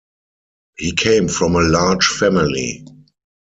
He 0.77 0.93
came 0.93 1.27
from 1.27 1.55
a 1.55 1.61
large 1.61 2.07
family. 2.07 2.83